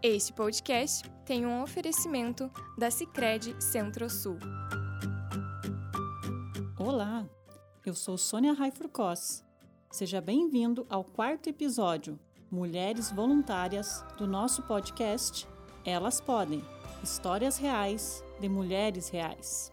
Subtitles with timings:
[0.00, 4.38] Este podcast tem um oferecimento da Sicredi Centro-Sul.
[6.78, 7.28] Olá,
[7.84, 9.44] eu sou Sônia Raifurcos.
[9.90, 12.16] Seja bem-vindo ao quarto episódio
[12.48, 15.48] Mulheres Voluntárias do nosso podcast
[15.84, 16.62] Elas Podem
[17.02, 19.72] Histórias Reais de Mulheres Reais.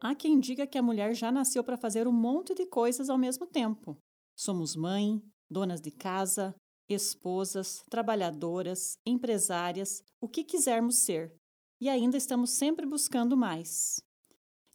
[0.00, 3.16] Há quem diga que a mulher já nasceu para fazer um monte de coisas ao
[3.16, 3.96] mesmo tempo.
[4.34, 6.52] Somos mãe, donas de casa,
[6.94, 11.34] esposas, trabalhadoras, empresárias, o que quisermos ser,
[11.80, 14.00] e ainda estamos sempre buscando mais.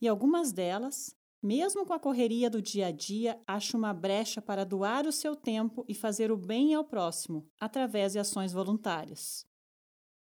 [0.01, 4.65] E algumas delas, mesmo com a correria do dia a dia, acham uma brecha para
[4.65, 9.45] doar o seu tempo e fazer o bem ao próximo, através de ações voluntárias.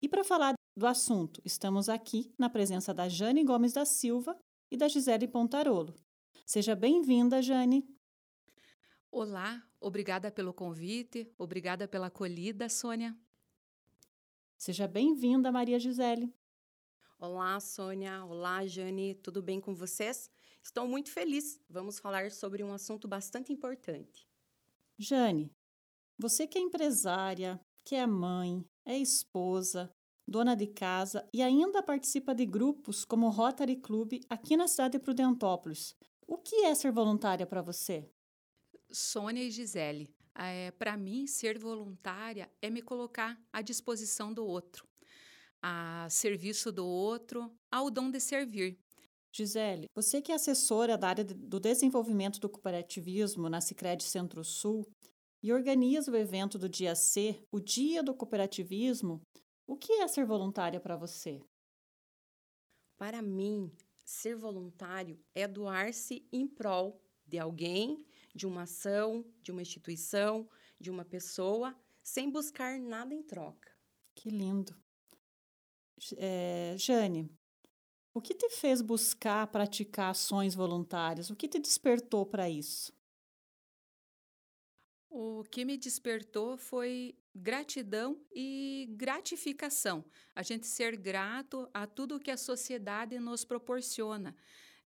[0.02, 4.36] E para falar do assunto, estamos aqui na presença da Jane Gomes da Silva
[4.70, 5.94] e da Gisele Pontarolo.
[6.44, 7.88] Seja bem-vinda, Jane.
[9.10, 13.14] Olá, obrigada pelo convite, obrigada pela acolhida, Sônia.
[14.56, 16.32] Seja bem-vinda, Maria Gisele.
[17.18, 18.24] Olá, Sônia.
[18.24, 19.14] Olá, Jane.
[19.14, 20.30] Tudo bem com vocês?
[20.62, 21.60] Estou muito feliz.
[21.68, 24.26] Vamos falar sobre um assunto bastante importante.
[24.98, 25.52] Jane,
[26.18, 29.92] você que é empresária, que é mãe, é esposa,
[30.26, 34.92] dona de casa e ainda participa de grupos como o Rotary Club aqui na cidade
[34.92, 35.94] de Prudentópolis.
[36.26, 38.10] O que é ser voluntária para você?
[38.94, 44.86] Sônia e Gisele, é, para mim, ser voluntária é me colocar à disposição do outro,
[45.60, 48.78] a serviço do outro, ao dom de servir.
[49.32, 54.86] Gisele, você que é assessora da área do desenvolvimento do cooperativismo na Sicredi Centro-Sul
[55.42, 59.20] e organiza o evento do Dia C, o Dia do Cooperativismo,
[59.66, 61.42] o que é ser voluntária para você?
[62.96, 63.72] Para mim,
[64.04, 68.04] ser voluntário é doar-se em prol de alguém,
[68.34, 70.48] de uma ação, de uma instituição,
[70.80, 73.70] de uma pessoa, sem buscar nada em troca.
[74.14, 74.76] Que lindo.
[76.16, 77.30] É, Jane,
[78.12, 81.30] o que te fez buscar praticar ações voluntárias?
[81.30, 82.92] O que te despertou para isso?
[85.08, 90.04] O que me despertou foi gratidão e gratificação.
[90.34, 94.36] A gente ser grato a tudo que a sociedade nos proporciona.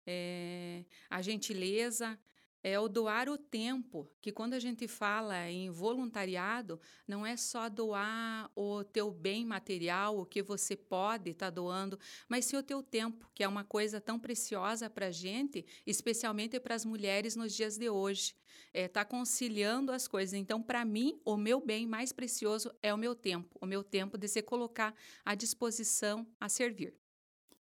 [0.05, 2.19] É, a gentileza,
[2.63, 7.69] é o doar o tempo, que quando a gente fala em voluntariado, não é só
[7.69, 12.63] doar o teu bem material, o que você pode estar tá doando, mas sim o
[12.63, 17.35] teu tempo, que é uma coisa tão preciosa para a gente, especialmente para as mulheres
[17.35, 18.35] nos dias de hoje.
[18.73, 20.33] É, tá conciliando as coisas.
[20.33, 24.17] Então, para mim, o meu bem mais precioso é o meu tempo, o meu tempo
[24.17, 24.93] de se colocar
[25.25, 26.93] à disposição a servir.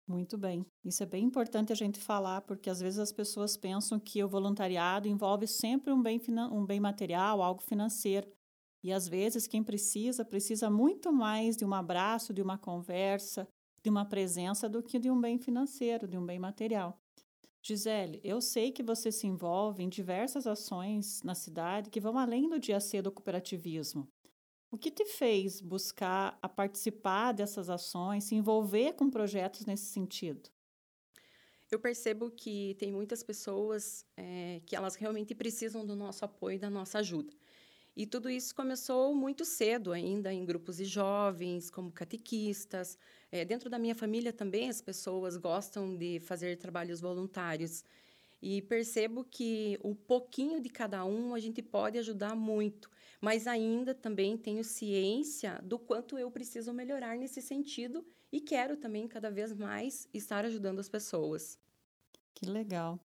[0.07, 0.63] Muito bem.
[0.83, 4.27] Isso é bem importante a gente falar, porque às vezes as pessoas pensam que o
[4.29, 6.21] voluntariado envolve sempre um bem,
[6.51, 8.27] um bem material, algo financeiro.
[8.83, 13.47] E às vezes quem precisa, precisa muito mais de um abraço, de uma conversa,
[13.83, 16.99] de uma presença do que de um bem financeiro, de um bem material.
[17.63, 22.49] Gisele, eu sei que você se envolve em diversas ações na cidade que vão além
[22.49, 24.07] do dia C do cooperativismo.
[24.69, 30.51] O que te fez buscar a participar dessas ações, se envolver com projetos nesse sentido?
[31.71, 36.69] Eu percebo que tem muitas pessoas é, que elas realmente precisam do nosso apoio, da
[36.69, 37.33] nossa ajuda.
[37.95, 42.97] E tudo isso começou muito cedo ainda, em grupos de jovens, como catequistas.
[43.31, 47.83] É, dentro da minha família também as pessoas gostam de fazer trabalhos voluntários.
[48.47, 53.95] E percebo que um pouquinho de cada um a gente pode ajudar muito, mas ainda
[53.95, 59.51] também tenho ciência do quanto eu preciso melhorar nesse sentido e quero também cada vez
[59.51, 61.57] mais estar ajudando as pessoas.
[62.35, 62.99] Que legal.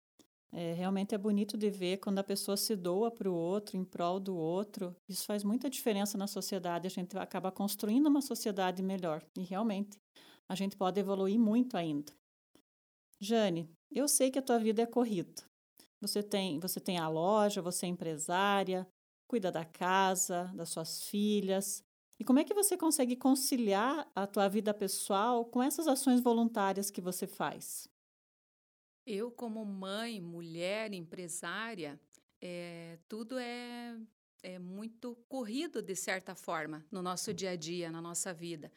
[0.51, 3.85] É, realmente é bonito de ver quando a pessoa se doa para o outro, em
[3.85, 4.97] prol do outro.
[5.09, 6.89] Isso faz muita diferença na sociedade.
[6.89, 9.25] A gente acaba construindo uma sociedade melhor.
[9.39, 10.01] E realmente
[10.49, 12.13] a gente pode evoluir muito ainda.
[13.21, 15.43] Jane, eu sei que a tua vida é corrida.
[16.01, 18.87] Você tem, você tem a loja, você é empresária,
[19.27, 21.85] cuida da casa, das suas filhas.
[22.19, 26.91] E como é que você consegue conciliar a tua vida pessoal com essas ações voluntárias
[26.91, 27.89] que você faz?
[29.07, 31.99] Eu, como mãe, mulher, empresária,
[32.41, 33.97] é, tudo é,
[34.43, 38.71] é muito corrido de certa forma no nosso dia a dia, na nossa vida.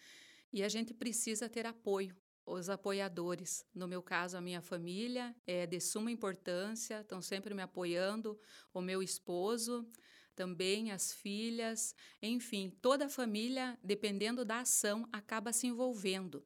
[0.53, 2.15] E a gente precisa ter apoio
[2.53, 3.65] os apoiadores.
[3.73, 8.39] No meu caso, a minha família é de suma importância, estão sempre me apoiando,
[8.73, 9.87] o meu esposo,
[10.35, 16.45] também as filhas, enfim, toda a família, dependendo da ação, acaba se envolvendo.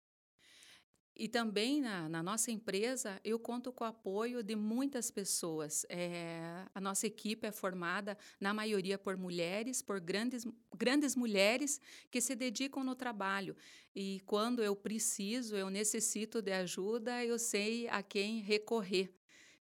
[1.18, 5.86] E também na, na, nossa empresa, eu conto com o apoio de muitas pessoas.
[5.88, 10.46] É, a nossa equipe é formada, na maioria, por mulheres, por grandes,
[10.76, 11.80] grandes mulheres
[12.12, 13.56] que se dedicam no trabalho.
[13.96, 19.10] E quando eu preciso, eu necessito de ajuda, eu sei a quem recorrer.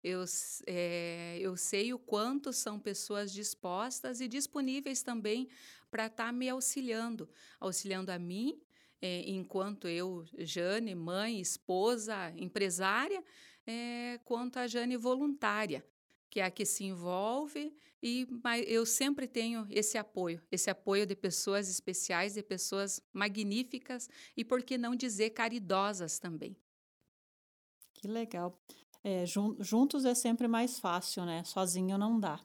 [0.02, 0.24] Eu,
[0.66, 5.48] é, eu sei o quanto são pessoas dispostas e disponíveis também
[5.90, 7.28] para estar tá me auxiliando,
[7.60, 8.58] auxiliando a mim
[9.02, 13.22] é, enquanto eu, Jane, mãe, esposa, empresária,
[13.66, 15.84] é, quanto a Jane voluntária,
[16.30, 18.26] que é a que se envolve e
[18.66, 24.62] eu sempre tenho esse apoio, esse apoio de pessoas especiais, de pessoas magníficas e por
[24.62, 26.56] que não dizer caridosas também.
[27.94, 28.60] Que legal.
[29.04, 31.42] É, juntos é sempre mais fácil, né?
[31.44, 32.40] Sozinho não dá.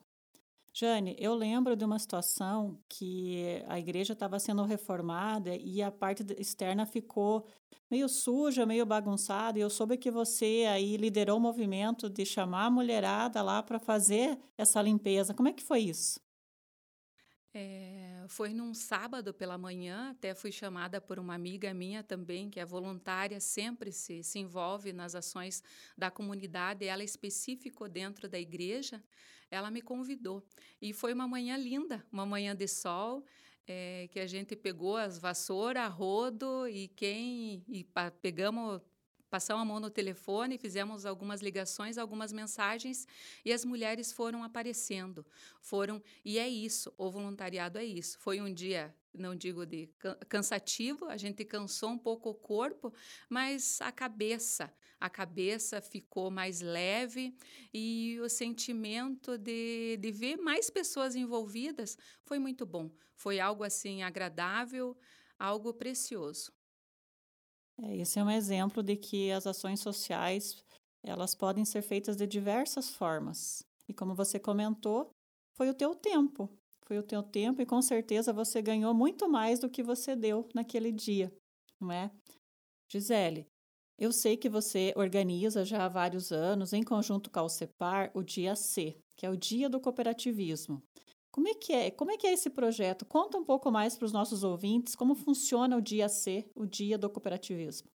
[0.72, 6.24] Jane, eu lembro de uma situação que a igreja estava sendo reformada e a parte
[6.38, 7.46] externa ficou
[7.90, 12.66] meio suja, meio bagunçada, e eu soube que você aí liderou o movimento de chamar
[12.66, 15.34] a mulherada lá para fazer essa limpeza.
[15.34, 16.20] Como é que foi isso?
[17.54, 22.60] É, foi num sábado pela manhã, até fui chamada por uma amiga minha também, que
[22.60, 25.62] é voluntária, sempre se, se envolve nas ações
[25.96, 29.02] da comunidade, ela específico dentro da igreja
[29.50, 30.42] ela me convidou.
[30.80, 33.24] E foi uma manhã linda, uma manhã de sol,
[33.66, 38.80] é, que a gente pegou as vassouras, a rodo e quem e pa, pegamos
[39.30, 43.06] passamos a mão no telefone, fizemos algumas ligações, algumas mensagens
[43.44, 45.24] e as mulheres foram aparecendo.
[45.60, 48.18] Foram e é isso, o voluntariado é isso.
[48.18, 49.90] Foi um dia não digo de
[50.28, 52.92] cansativo, a gente cansou um pouco o corpo,
[53.28, 57.36] mas a cabeça, a cabeça ficou mais leve
[57.72, 62.90] e o sentimento de, de ver mais pessoas envolvidas foi muito bom.
[63.14, 64.96] Foi algo assim agradável,
[65.38, 66.52] algo precioso.
[67.82, 70.62] É, esse é um exemplo de que as ações sociais
[71.02, 73.62] elas podem ser feitas de diversas formas.
[73.88, 75.10] E como você comentou,
[75.56, 76.50] foi o teu tempo,
[76.86, 80.48] foi o teu tempo e com certeza você ganhou muito mais do que você deu
[80.54, 81.32] naquele dia,
[81.80, 82.10] não é?
[82.90, 83.46] Gisele,
[83.98, 88.22] eu sei que você organiza já há vários anos, em conjunto com a Alcepar, o
[88.22, 90.82] Dia C, que é o Dia do Cooperativismo.
[91.38, 91.88] Como é que é?
[91.92, 93.04] Como é que é esse projeto?
[93.04, 96.98] Conta um pouco mais para os nossos ouvintes como funciona o Dia C, o Dia
[96.98, 97.88] do Cooperativismo.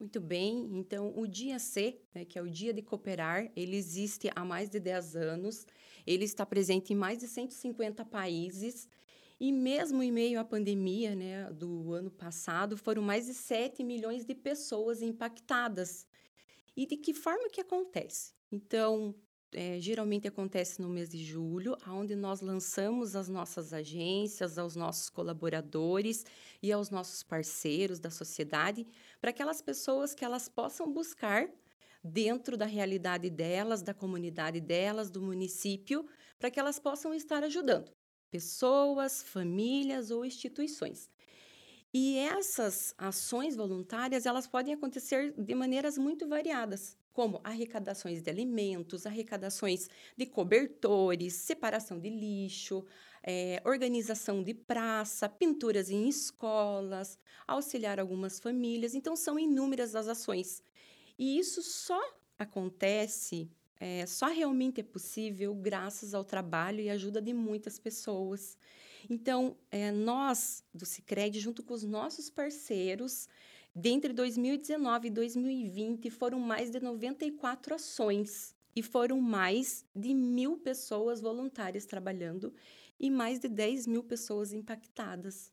[0.00, 4.28] Muito bem, então o Dia C, né, que é o Dia de Cooperar, ele existe
[4.34, 5.64] há mais de 10 anos,
[6.04, 8.88] ele está presente em mais de 150 países
[9.38, 14.24] e mesmo em meio à pandemia né, do ano passado, foram mais de 7 milhões
[14.24, 16.08] de pessoas impactadas.
[16.76, 18.34] E de que forma que acontece?
[18.50, 19.14] Então,
[19.52, 25.10] é, geralmente acontece no mês de julho, onde nós lançamos as nossas agências, aos nossos
[25.10, 26.24] colaboradores
[26.62, 28.86] e aos nossos parceiros da sociedade,
[29.20, 31.48] para aquelas pessoas que elas possam buscar
[32.02, 36.06] dentro da realidade delas, da comunidade delas, do município,
[36.38, 37.90] para que elas possam estar ajudando
[38.30, 41.10] pessoas, famílias ou instituições.
[41.92, 49.06] E essas ações voluntárias, elas podem acontecer de maneiras muito variadas como arrecadações de alimentos,
[49.06, 52.84] arrecadações de cobertores, separação de lixo,
[53.22, 58.94] é, organização de praça, pinturas em escolas, auxiliar algumas famílias.
[58.94, 60.62] Então, são inúmeras as ações.
[61.18, 62.00] E isso só
[62.38, 68.56] acontece, é, só realmente é possível graças ao trabalho e ajuda de muitas pessoas.
[69.08, 73.28] Então, é, nós do Cicred, junto com os nossos parceiros,
[73.74, 81.20] Dentre 2019 e 2020, foram mais de 94 ações e foram mais de mil pessoas
[81.20, 82.52] voluntárias trabalhando
[82.98, 85.52] e mais de 10 mil pessoas impactadas.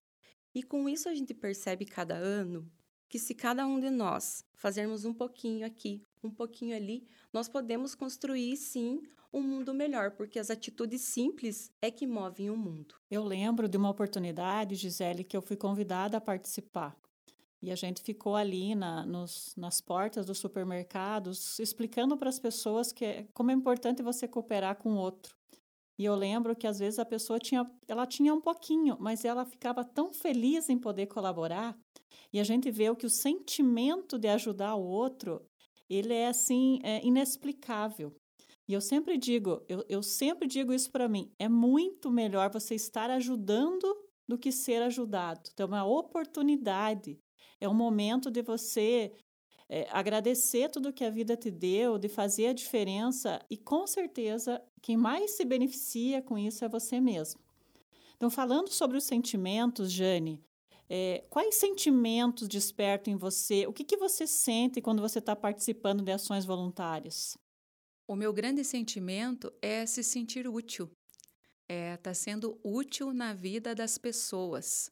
[0.54, 2.70] E com isso a gente percebe cada ano
[3.08, 7.96] que se cada um de nós fazermos um pouquinho aqui, um pouquinho ali, nós podemos
[7.96, 12.96] construir sim um mundo melhor, porque as atitudes simples é que movem o mundo.
[13.10, 16.98] Eu lembro de uma oportunidade, Gisele, que eu fui convidada a participar.
[17.62, 22.92] E a gente ficou ali na, nos, nas portas dos supermercados explicando para as pessoas
[22.92, 25.36] que é, como é importante você cooperar com o outro.
[25.98, 29.46] E eu lembro que às vezes a pessoa tinha, ela tinha um pouquinho, mas ela
[29.46, 31.76] ficava tão feliz em poder colaborar.
[32.32, 35.44] E a gente vê que o sentimento de ajudar o outro,
[35.90, 38.16] ele é assim, é inexplicável.
[38.68, 42.76] E eu sempre digo, eu, eu sempre digo isso para mim, é muito melhor você
[42.76, 43.88] estar ajudando
[44.28, 45.50] do que ser ajudado.
[45.54, 47.18] Então, é uma oportunidade
[47.60, 49.14] é um momento de você
[49.70, 54.62] é, agradecer tudo que a vida te deu, de fazer a diferença e com certeza
[54.82, 57.40] quem mais se beneficia com isso é você mesmo.
[58.16, 60.42] Então, falando sobre os sentimentos, Jane,
[60.90, 63.68] É, quais sentimentos despertam em você?
[63.68, 67.38] O que, que você sente quando você está participando de ações voluntárias?
[68.08, 70.90] O meu grande sentimento é se sentir útil.
[71.70, 74.90] É, tá sendo útil na vida das pessoas.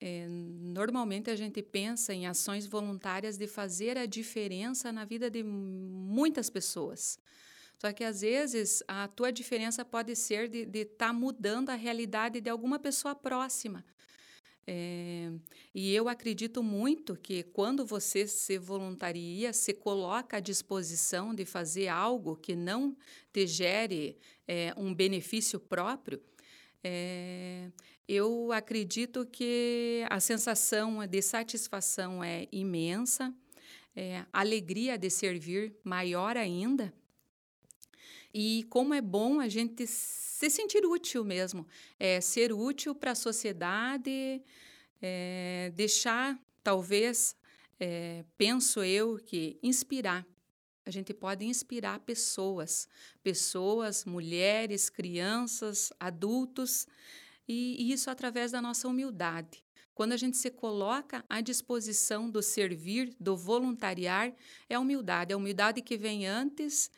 [0.00, 5.42] É, normalmente a gente pensa em ações voluntárias de fazer a diferença na vida de
[5.42, 7.18] muitas pessoas.
[7.78, 12.40] Só que às vezes a tua diferença pode ser de estar tá mudando a realidade
[12.40, 13.84] de alguma pessoa próxima.
[14.70, 15.32] É,
[15.74, 21.88] e eu acredito muito que quando você se voluntaria, se coloca à disposição de fazer
[21.88, 22.94] algo que não
[23.32, 26.20] te gere é, um benefício próprio,
[26.84, 27.70] é,
[28.08, 33.34] eu acredito que a sensação de satisfação é imensa,
[33.94, 36.92] é, a alegria de servir maior ainda.
[38.32, 41.66] E como é bom a gente se sentir útil mesmo,
[41.98, 44.42] é, ser útil para a sociedade,
[45.02, 47.36] é, deixar, talvez,
[47.78, 50.26] é, penso eu, que inspirar.
[50.86, 52.88] A gente pode inspirar pessoas,
[53.22, 56.86] pessoas, mulheres, crianças, adultos,
[57.48, 59.64] e, e isso através da nossa humildade.
[59.94, 64.32] Quando a gente se coloca à disposição do servir, do voluntariar,
[64.68, 66.90] é a humildade, é a humildade que vem antes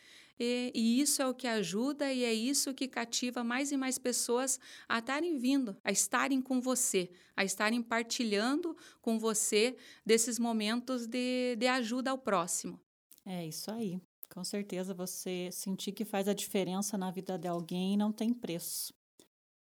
[0.42, 3.98] e, e, isso é o que ajuda e é isso que cativa mais e mais
[3.98, 11.06] pessoas a estarem vindo, a estarem com você, a estarem partilhando com você desses momentos
[11.06, 12.80] de, de ajuda ao próximo.
[13.26, 14.00] É isso aí.
[14.32, 18.94] Com certeza você sentir que faz a diferença na vida de alguém não tem preço.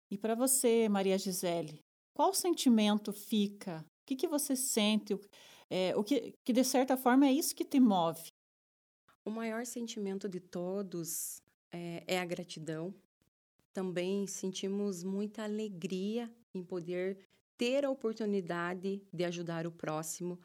[0.09, 1.83] E para você, Maria Gisele,
[2.13, 3.79] qual sentimento fica?
[3.79, 5.17] O que, que você sente?
[5.69, 8.31] É, o que, que de certa forma é isso que te move?
[9.25, 12.93] O maior sentimento de todos é, é, a gratidão.
[13.73, 20.39] Também sentimos muita alegria em poder ter a oportunidade de ajudar o próximo.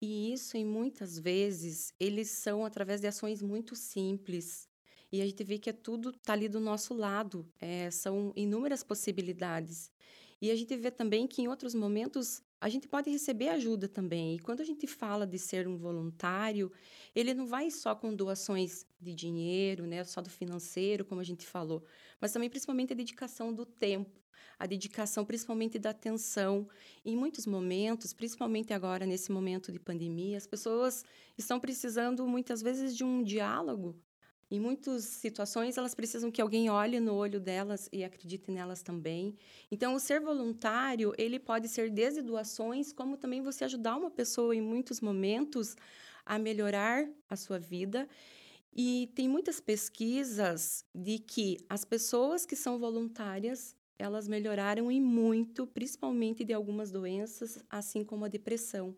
[0.00, 4.68] E isso, em muitas vezes, eles são através de ações muito simples.
[5.16, 7.50] E a gente vê que é tudo está ali do nosso lado.
[7.58, 9.90] É, são inúmeras possibilidades.
[10.42, 14.36] E a gente vê também que em outros momentos a gente pode receber ajuda também.
[14.36, 16.70] E quando a gente fala de ser um voluntário,
[17.14, 21.46] ele não vai só com doações de dinheiro, né, só do financeiro, como a gente
[21.46, 21.82] falou,
[22.20, 24.20] mas também principalmente a dedicação do tempo,
[24.58, 26.68] a dedicação principalmente da atenção.
[27.04, 31.04] Em muitos momentos, principalmente agora nesse momento de pandemia, as pessoas
[31.38, 33.98] estão precisando muitas vezes de um diálogo
[34.50, 39.36] em muitas situações, elas precisam que alguém olhe no olho delas e acredite nelas também.
[39.70, 44.54] Então, o ser voluntário, ele pode ser desde doações, como também você ajudar uma pessoa
[44.54, 45.76] em muitos momentos
[46.24, 48.08] a melhorar a sua vida.
[48.72, 55.66] E tem muitas pesquisas de que as pessoas que são voluntárias, elas melhoraram em muito,
[55.66, 58.96] principalmente de algumas doenças, assim como a depressão.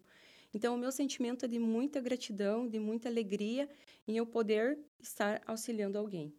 [0.52, 3.68] Então, o meu sentimento é de muita gratidão, de muita alegria
[4.06, 6.34] em eu poder estar auxiliando alguém.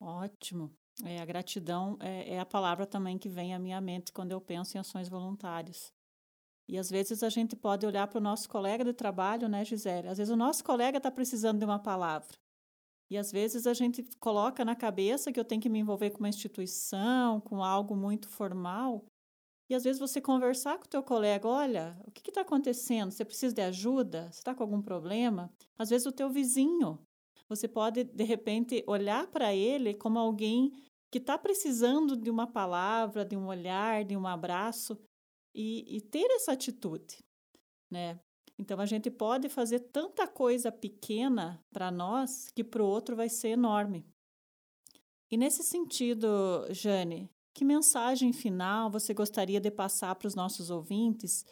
[0.00, 0.70] Ótimo.
[1.04, 4.40] É, a gratidão é, é a palavra também que vem à minha mente quando eu
[4.40, 5.92] penso em ações voluntárias.
[6.68, 10.08] E às vezes a gente pode olhar para o nosso colega de trabalho, né, Gisele?
[10.08, 12.38] Às vezes o nosso colega está precisando de uma palavra.
[13.10, 16.20] E às vezes a gente coloca na cabeça que eu tenho que me envolver com
[16.20, 19.04] uma instituição, com algo muito formal,
[19.70, 23.12] e às vezes você conversar com o teu colega, olha, o que está acontecendo?
[23.12, 24.24] Você precisa de ajuda?
[24.24, 25.48] Você está com algum problema?
[25.78, 26.98] Às vezes o teu vizinho,
[27.48, 30.72] você pode de repente olhar para ele como alguém
[31.08, 34.98] que está precisando de uma palavra, de um olhar, de um abraço
[35.54, 37.18] e, e ter essa atitude,
[37.88, 38.18] né?
[38.58, 43.28] Então a gente pode fazer tanta coisa pequena para nós que para o outro vai
[43.28, 44.04] ser enorme.
[45.30, 46.28] E nesse sentido,
[46.70, 51.44] Jane, que mensagem final você gostaria de passar para os nossos ouvintes?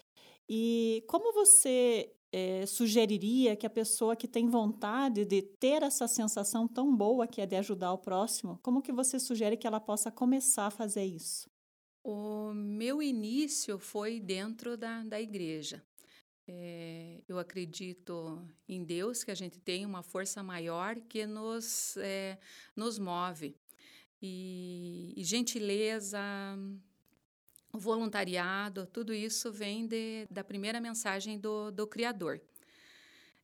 [0.49, 6.69] E como você é, sugeriria que a pessoa que tem vontade de ter essa sensação
[6.69, 10.11] tão boa que é de ajudar o próximo, como que você sugere que ela possa
[10.11, 11.50] começar a fazer isso?
[12.02, 15.83] O meu início foi dentro da, da igreja.
[16.47, 22.38] É, eu acredito em Deus, que a gente tem uma força maior que nos, é,
[22.75, 23.55] nos move
[24.20, 26.20] e, e gentileza,
[27.72, 32.40] voluntariado, tudo isso vem de, da primeira mensagem do, do Criador.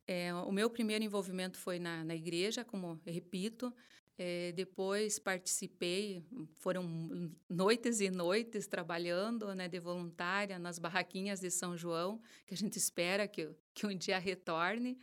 [0.07, 3.73] É, o meu primeiro envolvimento foi na, na igreja, como repito,
[4.17, 6.23] é, depois participei,
[6.55, 12.57] foram noites e noites trabalhando né, de voluntária nas barraquinhas de São João, que a
[12.57, 14.97] gente espera que, que um dia retorne.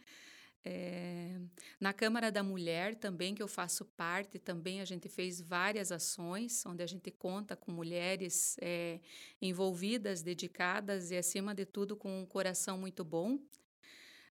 [0.64, 1.40] É,
[1.80, 6.64] na Câmara da Mulher também, que eu faço parte, também a gente fez várias ações,
[6.64, 9.00] onde a gente conta com mulheres é,
[9.40, 13.38] envolvidas, dedicadas e, acima de tudo, com um coração muito bom.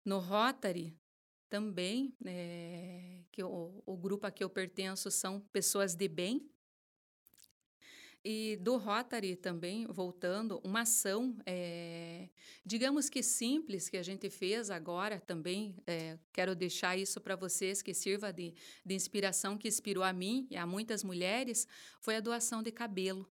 [0.05, 0.95] No Rotary,
[1.49, 6.47] também, é, que o, o grupo a que eu pertenço são pessoas de bem,
[8.31, 12.29] e do Rotary também, voltando, uma ação, é,
[12.63, 17.81] digamos que simples, que a gente fez agora também, é, quero deixar isso para vocês,
[17.81, 18.53] que sirva de,
[18.85, 21.67] de inspiração, que inspirou a mim e a muitas mulheres,
[22.03, 23.27] foi a doação de cabelo.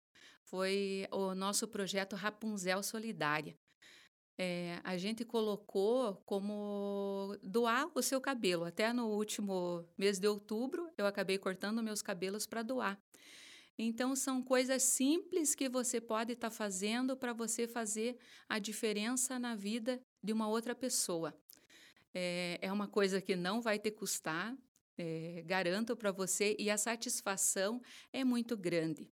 [0.46, 3.58] Foi o nosso projeto Rapunzel Solidária.
[4.38, 8.64] É, a gente colocou como doar o seu cabelo.
[8.64, 12.98] Até no último mês de outubro, eu acabei cortando meus cabelos para doar.
[13.78, 18.18] Então, são coisas simples que você pode estar tá fazendo para você fazer
[18.48, 21.38] a diferença na vida de uma outra pessoa.
[22.14, 24.56] É, é uma coisa que não vai te custar,
[24.98, 27.82] é, garanto para você, e a satisfação
[28.14, 29.12] é muito grande.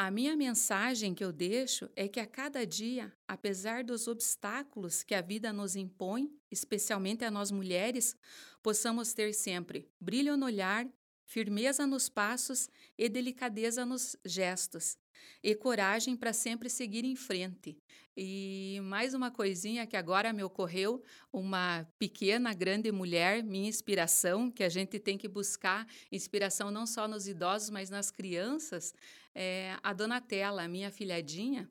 [0.00, 5.12] A minha mensagem que eu deixo é que a cada dia, apesar dos obstáculos que
[5.12, 8.16] a vida nos impõe, especialmente a nós mulheres,
[8.62, 10.88] possamos ter sempre brilho no olhar,
[11.28, 14.96] firmeza nos passos e delicadeza nos gestos,
[15.42, 17.76] e coragem para sempre seguir em frente.
[18.16, 24.64] E mais uma coisinha que agora me ocorreu: uma pequena, grande mulher, minha inspiração, que
[24.64, 28.94] a gente tem que buscar inspiração não só nos idosos, mas nas crianças,
[29.34, 31.70] é a Donatella, minha filhadinha.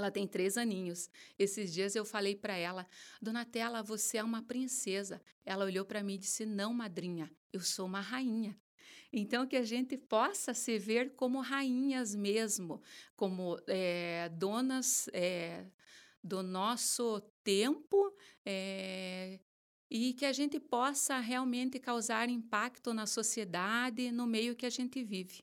[0.00, 1.10] Ela tem três aninhos.
[1.38, 2.86] Esses dias eu falei para ela:
[3.20, 5.20] Donatella, você é uma princesa.
[5.44, 8.58] Ela olhou para mim e disse: Não, madrinha, eu sou uma rainha.
[9.12, 12.80] Então, que a gente possa se ver como rainhas mesmo,
[13.16, 15.66] como é, donas é,
[16.22, 18.14] do nosso tempo
[18.46, 19.40] é,
[19.90, 25.02] e que a gente possa realmente causar impacto na sociedade, no meio que a gente
[25.02, 25.42] vive.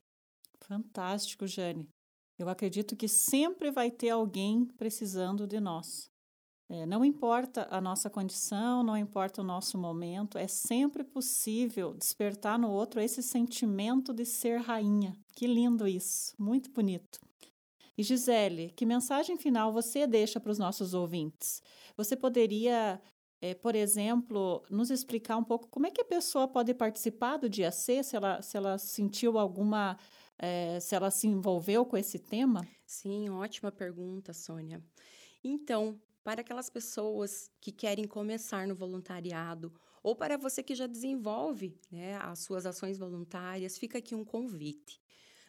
[0.62, 1.90] Fantástico, Jane.
[2.38, 6.10] Eu acredito que sempre vai ter alguém precisando de nós.
[6.70, 12.60] É, não importa a nossa condição, não importa o nosso momento, é sempre possível despertar
[12.60, 15.16] no outro esse sentimento de ser rainha.
[15.34, 17.20] Que lindo isso, muito bonito.
[17.98, 21.64] E Gisele, que mensagem final você deixa para os nossos ouvintes?
[21.96, 23.02] Você poderia,
[23.42, 27.50] é, por exemplo, nos explicar um pouco como é que a pessoa pode participar do
[27.50, 29.98] dia C, se ela, se ela sentiu alguma,
[30.38, 32.68] é, se ela se envolveu com esse tema?
[32.86, 34.84] Sim, ótima pergunta, Sônia.
[35.44, 39.74] Então, para aquelas pessoas que querem começar no voluntariado
[40.04, 45.02] ou para você que já desenvolve né, as suas ações voluntárias, fica aqui um convite.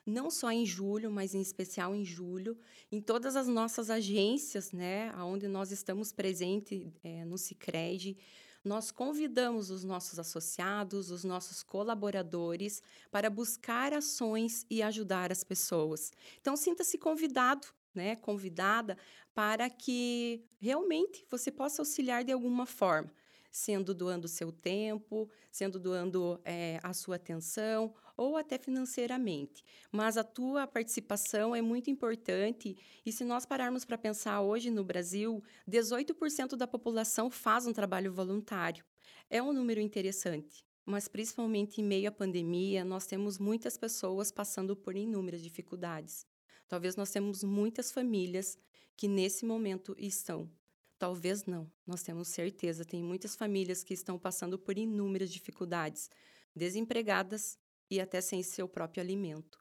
[0.07, 2.59] Não só em julho, mas em especial em julho,
[2.91, 8.17] em todas as nossas agências, né, onde nós estamos presentes é, no Cicred,
[8.65, 16.13] nós convidamos os nossos associados, os nossos colaboradores, para buscar ações e ajudar as pessoas.
[16.41, 18.97] Então, sinta-se convidado né, convidada
[19.35, 23.13] para que realmente você possa auxiliar de alguma forma,
[23.51, 29.65] sendo doando seu tempo, sendo doando é, a sua atenção ou até financeiramente.
[29.91, 32.77] Mas a tua participação é muito importante
[33.07, 38.13] e se nós pararmos para pensar hoje no Brasil, 18% da população faz um trabalho
[38.13, 38.85] voluntário.
[39.31, 40.67] É um número interessante.
[40.85, 46.27] Mas principalmente em meio à pandemia, nós temos muitas pessoas passando por inúmeras dificuldades.
[46.67, 48.59] Talvez nós temos muitas famílias
[48.97, 50.51] que nesse momento estão.
[50.99, 52.85] Talvez não, nós temos certeza.
[52.85, 56.11] Tem muitas famílias que estão passando por inúmeras dificuldades,
[56.57, 57.59] desempregadas
[57.91, 59.59] e até sem seu próprio alimento.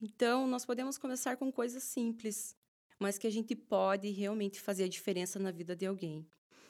[0.00, 2.56] Então, nós podemos começar com coisas simples,
[2.98, 6.26] mas que a gente pode realmente fazer a diferença na vida de alguém.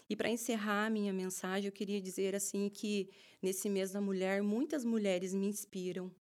[0.09, 3.11] E para encerrar a minha mensagem, eu queria dizer assim que
[3.43, 6.15] nesse mês da mulher, muitas mulheres me inspiram,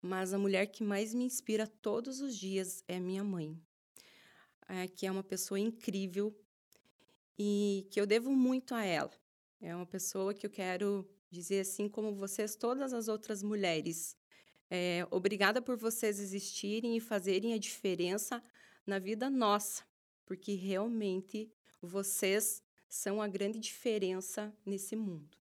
[0.00, 3.58] mas a mulher que mais me inspira todos os dias é minha mãe,
[4.68, 6.34] é, que é uma pessoa incrível
[7.38, 9.10] e que eu devo muito a ela.
[9.60, 14.16] É uma pessoa que eu quero dizer assim como vocês, todas as outras mulheres.
[14.70, 18.42] É, obrigada por vocês existirem e fazerem a diferença
[18.86, 19.84] na vida nossa,
[20.24, 21.50] porque realmente
[21.82, 25.36] vocês são a grande diferença nesse mundo.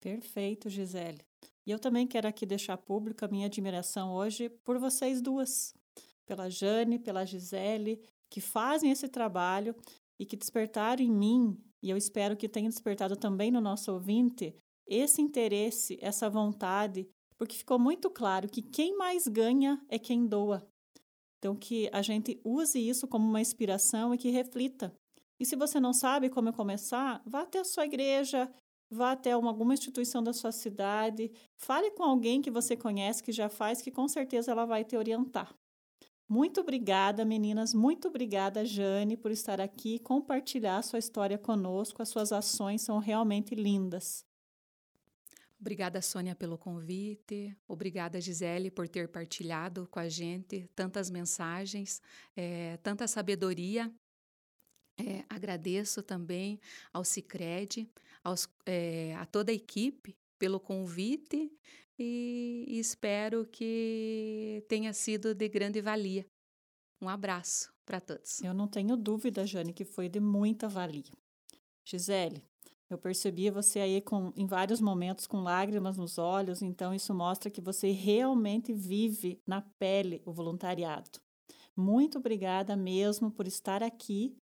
[0.00, 1.20] Perfeito, Gisele.
[1.66, 5.74] E eu também quero aqui deixar pública a minha admiração hoje por vocês duas,
[6.26, 9.74] pela Jane, pela Gisele, que fazem esse trabalho
[10.18, 14.54] e que despertaram em mim, e eu espero que tenha despertado também no nosso ouvinte,
[14.86, 20.66] esse interesse, essa vontade, porque ficou muito claro que quem mais ganha é quem doa.
[21.38, 24.94] Então, que a gente use isso como uma inspiração e que reflita.
[25.38, 28.50] E se você não sabe como começar, vá até a sua igreja,
[28.90, 33.32] vá até uma, alguma instituição da sua cidade, fale com alguém que você conhece que
[33.32, 35.54] já faz, que com certeza ela vai te orientar.
[36.26, 37.74] Muito obrigada, meninas.
[37.74, 42.00] Muito obrigada, Jane, por estar aqui e compartilhar sua história conosco.
[42.00, 44.24] As suas ações são realmente lindas.
[45.60, 47.56] Obrigada, Sônia, pelo convite.
[47.66, 52.02] Obrigada, Gisele, por ter partilhado com a gente tantas mensagens,
[52.36, 53.92] é, tanta sabedoria.
[54.98, 56.60] É, agradeço também
[56.92, 57.88] ao Cicred,
[58.22, 61.50] aos, é, a toda a equipe pelo convite
[61.98, 66.26] e, espero que tenha sido de grande valia.
[67.00, 68.40] Um abraço para todos.
[68.42, 71.12] Eu não tenho dúvida, Jane, que foi de muita valia.
[71.84, 72.42] Gisele,
[72.90, 77.50] eu percebi você aí com, em vários momentos com lágrimas nos olhos, então isso mostra
[77.50, 81.20] que você realmente vive na pele o voluntariado.
[81.76, 84.36] Muito obrigada mesmo por estar aqui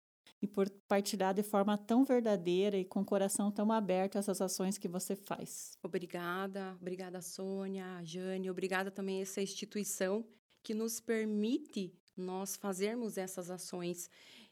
[0.41, 4.77] e por partilhar de forma tão verdadeira e com o coração tão aberto essas ações
[4.77, 5.77] que você faz.
[5.83, 10.25] Obrigada, obrigada Sônia, Jane, obrigada também a essa instituição
[10.63, 14.09] que nos permite nós fazermos essas ações.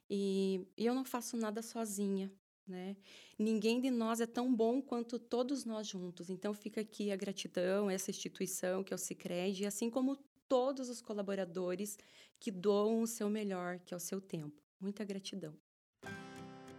[0.10, 2.32] E, eu não faço nada sozinha,
[2.67, 2.95] né?
[3.38, 6.30] Ninguém de nós é tão bom quanto todos nós juntos.
[6.30, 10.89] Então fica aqui a gratidão a essa instituição que é o Sicredi, assim como todos
[10.89, 11.97] os colaboradores
[12.39, 14.62] que doam o seu melhor, que é o seu tempo.
[14.80, 15.53] Muita gratidão.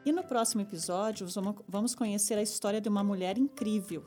[0.05, 1.27] E no próximo episódio,
[1.67, 4.07] vamos conhecer a história de uma mulher incrível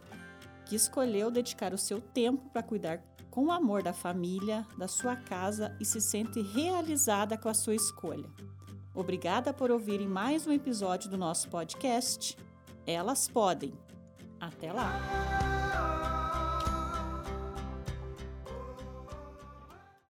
[0.66, 5.76] que escolheu dedicar o seu tempo para cuidar com amor da família, da sua casa
[5.80, 8.30] e se sente realizada com a sua escolha.
[8.94, 12.38] Obrigada por ouvirem mais um episódio do nosso podcast.
[12.86, 13.74] Elas podem.
[14.40, 15.51] Até lá!